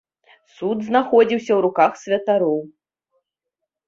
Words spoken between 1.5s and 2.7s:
руках святароў.